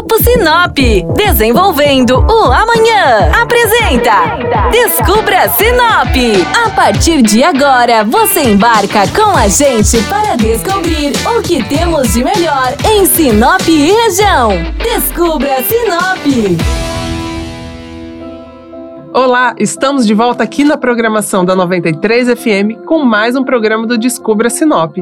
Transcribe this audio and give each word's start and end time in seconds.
Grupo 0.00 0.16
Sinop, 0.22 0.78
desenvolvendo 1.14 2.20
o 2.20 2.44
amanhã. 2.50 3.30
Apresenta 3.38 4.70
Descubra 4.70 5.46
Sinop. 5.50 6.16
A 6.64 6.70
partir 6.70 7.20
de 7.20 7.44
agora, 7.44 8.02
você 8.02 8.40
embarca 8.44 9.06
com 9.08 9.36
a 9.36 9.46
gente 9.46 10.02
para 10.04 10.36
descobrir 10.36 11.12
o 11.36 11.42
que 11.42 11.62
temos 11.64 12.14
de 12.14 12.24
melhor 12.24 12.74
em 12.90 13.04
Sinop 13.04 13.60
e 13.68 13.92
região. 13.92 14.52
Descubra 14.82 15.62
Sinop. 15.64 16.58
Olá, 19.12 19.54
estamos 19.58 20.06
de 20.06 20.14
volta 20.14 20.42
aqui 20.42 20.64
na 20.64 20.78
programação 20.78 21.44
da 21.44 21.54
93 21.54 22.40
FM 22.40 22.86
com 22.86 23.04
mais 23.04 23.36
um 23.36 23.44
programa 23.44 23.86
do 23.86 23.98
Descubra 23.98 24.48
Sinop. 24.48 24.96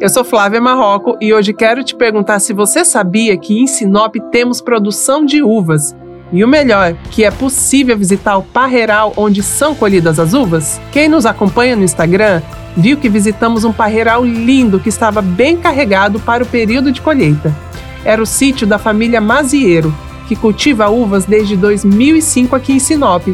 Eu 0.00 0.08
sou 0.08 0.24
Flávia 0.24 0.62
Marroco 0.62 1.18
e 1.20 1.34
hoje 1.34 1.52
quero 1.52 1.84
te 1.84 1.94
perguntar 1.94 2.40
se 2.40 2.54
você 2.54 2.86
sabia 2.86 3.36
que 3.36 3.60
em 3.60 3.66
Sinop 3.66 4.16
temos 4.32 4.62
produção 4.62 5.26
de 5.26 5.42
uvas. 5.42 5.94
E 6.32 6.42
o 6.42 6.48
melhor, 6.48 6.94
que 7.10 7.22
é 7.22 7.30
possível 7.30 7.98
visitar 7.98 8.38
o 8.38 8.42
parreiral 8.42 9.12
onde 9.14 9.42
são 9.42 9.74
colhidas 9.74 10.18
as 10.18 10.32
uvas? 10.32 10.80
Quem 10.90 11.06
nos 11.06 11.26
acompanha 11.26 11.76
no 11.76 11.84
Instagram 11.84 12.40
viu 12.74 12.96
que 12.96 13.10
visitamos 13.10 13.62
um 13.62 13.74
parreiral 13.74 14.24
lindo 14.24 14.80
que 14.80 14.88
estava 14.88 15.20
bem 15.20 15.58
carregado 15.58 16.18
para 16.18 16.42
o 16.42 16.46
período 16.46 16.90
de 16.90 17.02
colheita. 17.02 17.54
Era 18.02 18.22
o 18.22 18.26
sítio 18.26 18.66
da 18.66 18.78
família 18.78 19.20
Mazieiro, 19.20 19.94
que 20.26 20.34
cultiva 20.34 20.88
uvas 20.88 21.26
desde 21.26 21.58
2005 21.58 22.56
aqui 22.56 22.72
em 22.72 22.78
Sinop 22.78 23.28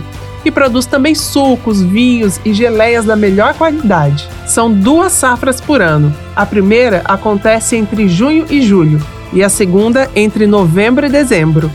e 0.47 0.51
produz 0.51 0.87
também 0.87 1.13
sucos, 1.13 1.83
vinhos 1.83 2.41
e 2.45 2.55
geleias 2.55 3.05
da 3.05 3.17
melhor 3.17 3.55
qualidade. 3.55 4.29
São 4.47 4.73
duas 4.73 5.13
safras 5.13 5.61
por 5.61 5.83
ano. 5.83 6.15
A 6.37 6.47
primeira 6.47 7.03
acontece 7.05 7.77
entre 7.77 8.09
junho 8.09 8.47
e 8.49 8.63
julho 8.63 9.05
e 9.33 9.43
a 9.43 9.49
segunda 9.49 10.09
entre 10.15 10.47
novembro 10.47 11.05
e 11.05 11.09
dezembro. 11.09 11.69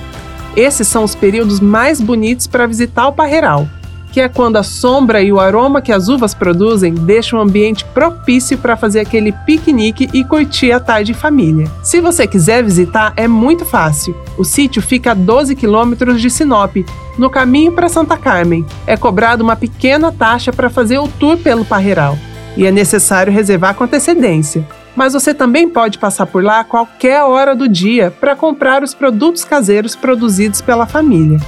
Esses 0.55 0.87
são 0.87 1.03
os 1.03 1.13
períodos 1.13 1.59
mais 1.59 1.99
bonitos 1.99 2.47
para 2.47 2.65
visitar 2.65 3.07
o 3.07 3.13
Parreiral 3.13 3.67
que 4.11 4.19
é 4.19 4.27
quando 4.27 4.57
a 4.57 4.63
sombra 4.63 5.21
e 5.21 5.31
o 5.31 5.39
aroma 5.39 5.81
que 5.81 5.91
as 5.91 6.09
uvas 6.09 6.33
produzem 6.33 6.93
deixam 6.93 7.39
o 7.39 7.41
ambiente 7.41 7.85
propício 7.85 8.57
para 8.57 8.75
fazer 8.75 8.99
aquele 8.99 9.31
piquenique 9.31 10.09
e 10.13 10.23
curtir 10.23 10.71
a 10.71 10.79
tarde 10.79 11.11
em 11.11 11.15
família. 11.15 11.71
Se 11.81 12.01
você 12.01 12.27
quiser 12.27 12.63
visitar, 12.63 13.13
é 13.15 13.27
muito 13.27 13.65
fácil. 13.65 14.15
O 14.37 14.43
sítio 14.43 14.81
fica 14.81 15.11
a 15.11 15.15
12 15.15 15.55
quilômetros 15.55 16.21
de 16.21 16.29
Sinop, 16.29 16.75
no 17.17 17.29
caminho 17.29 17.71
para 17.71 17.89
Santa 17.89 18.17
Carmen. 18.17 18.65
É 18.85 18.97
cobrado 18.97 19.43
uma 19.43 19.55
pequena 19.55 20.11
taxa 20.11 20.51
para 20.51 20.69
fazer 20.69 20.99
o 20.99 21.07
tour 21.07 21.37
pelo 21.37 21.63
Parreiral 21.63 22.17
e 22.57 22.65
é 22.65 22.71
necessário 22.71 23.31
reservar 23.31 23.75
com 23.75 23.83
antecedência. 23.83 24.67
Mas 24.95 25.13
você 25.13 25.33
também 25.33 25.69
pode 25.69 25.97
passar 25.97 26.25
por 26.25 26.43
lá 26.43 26.59
a 26.59 26.65
qualquer 26.65 27.23
hora 27.23 27.55
do 27.55 27.67
dia 27.67 28.11
para 28.11 28.35
comprar 28.35 28.83
os 28.83 28.93
produtos 28.93 29.45
caseiros 29.45 29.95
produzidos 29.95 30.61
pela 30.61 30.85
família. 30.85 31.39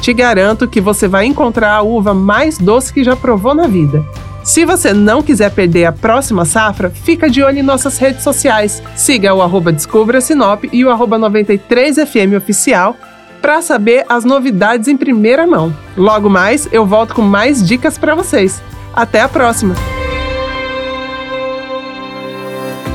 Te 0.00 0.12
garanto 0.12 0.68
que 0.68 0.80
você 0.80 1.08
vai 1.08 1.26
encontrar 1.26 1.72
a 1.72 1.82
uva 1.82 2.14
mais 2.14 2.58
doce 2.58 2.92
que 2.92 3.02
já 3.02 3.16
provou 3.16 3.54
na 3.54 3.66
vida. 3.66 4.04
Se 4.44 4.64
você 4.64 4.92
não 4.92 5.22
quiser 5.22 5.50
perder 5.50 5.86
a 5.86 5.92
próxima 5.92 6.44
safra, 6.44 6.88
fica 6.90 7.28
de 7.28 7.42
olho 7.42 7.58
em 7.58 7.62
nossas 7.62 7.98
redes 7.98 8.22
sociais. 8.22 8.80
Siga 8.94 9.34
o 9.34 9.42
arroba 9.42 9.72
Descubra 9.72 10.20
Sinop 10.20 10.64
e 10.72 10.84
o 10.84 10.90
arroba 10.90 11.18
93FM 11.18 12.36
Oficial 12.36 12.96
para 13.42 13.60
saber 13.60 14.04
as 14.08 14.24
novidades 14.24 14.86
em 14.86 14.96
primeira 14.96 15.46
mão. 15.46 15.74
Logo 15.96 16.30
mais, 16.30 16.68
eu 16.70 16.86
volto 16.86 17.14
com 17.14 17.22
mais 17.22 17.66
dicas 17.66 17.98
para 17.98 18.14
vocês. 18.14 18.62
Até 18.94 19.20
a 19.20 19.28
próxima! 19.28 19.74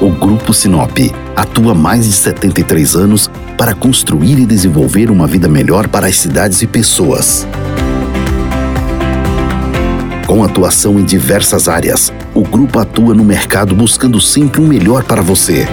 O 0.01 0.09
Grupo 0.09 0.53
Sinop 0.53 0.97
atua 1.35 1.75
mais 1.75 2.05
de 2.05 2.13
73 2.13 2.95
anos 2.95 3.29
para 3.61 3.75
construir 3.75 4.39
e 4.39 4.45
desenvolver 4.47 5.11
uma 5.11 5.27
vida 5.27 5.47
melhor 5.47 5.87
para 5.87 6.07
as 6.07 6.17
cidades 6.17 6.63
e 6.63 6.65
pessoas. 6.65 7.47
Com 10.25 10.43
atuação 10.43 10.99
em 10.99 11.03
diversas 11.03 11.69
áreas, 11.69 12.11
o 12.33 12.41
grupo 12.41 12.79
atua 12.79 13.13
no 13.13 13.23
mercado 13.23 13.75
buscando 13.75 14.19
sempre 14.19 14.59
o 14.61 14.63
melhor 14.63 15.03
para 15.03 15.21
você. 15.21 15.67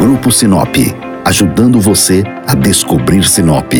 Grupo 0.00 0.32
Sinop, 0.32 0.74
ajudando 1.24 1.80
você 1.80 2.24
a 2.44 2.56
descobrir 2.56 3.22
Sinop. 3.22 3.72